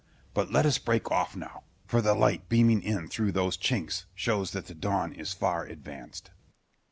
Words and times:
But 0.33 0.49
let 0.51 0.65
us 0.65 0.79
break 0.79 1.11
off 1.11 1.35
now; 1.35 1.61
for 1.85 2.01
the 2.01 2.15
light 2.15 2.49
beaming 2.49 2.81
in 2.81 3.07
through 3.07 3.33
those 3.33 3.55
chinks 3.55 4.05
shows 4.15 4.49
that 4.49 4.65
the 4.65 4.73
dawn 4.73 5.13
is 5.13 5.31
far 5.31 5.63
advanced. 5.65 6.31